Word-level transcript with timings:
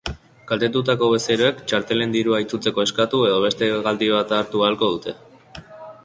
Kaltetutako 0.51 1.09
bezeroek 1.09 1.59
txartelen 1.71 2.15
dirua 2.15 2.39
itzultzeko 2.45 2.85
eskatu 2.89 3.19
edo 3.27 3.43
beste 3.43 3.69
hegaldi 3.75 4.09
bat 4.15 4.33
hartu 4.39 4.65
ahalko 4.69 4.89
dute. 4.95 5.15